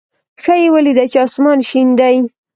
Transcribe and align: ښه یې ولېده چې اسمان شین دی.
ښه 0.41 0.53
یې 0.61 0.67
ولېده 0.73 1.05
چې 1.11 1.17
اسمان 1.25 1.59
شین 1.69 1.89
دی. 1.99 2.15